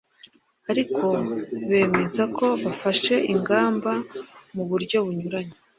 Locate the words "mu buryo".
4.55-4.97